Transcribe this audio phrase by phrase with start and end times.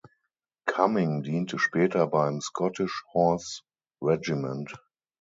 [0.67, 3.61] Cumming diente später beim Scottish Horse
[4.03, 4.73] Regiment.